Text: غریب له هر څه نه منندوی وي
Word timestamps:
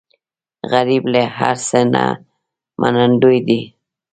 غریب 0.71 1.03
له 1.13 1.21
هر 1.37 1.55
څه 1.67 1.79
نه 1.93 2.03
منندوی 2.81 3.37
وي 3.47 3.61